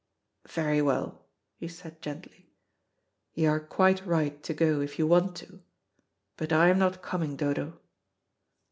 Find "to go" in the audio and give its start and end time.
4.41-4.81